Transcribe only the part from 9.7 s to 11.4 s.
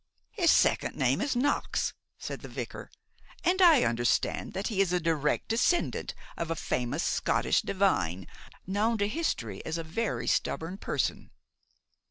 a very stubborn person.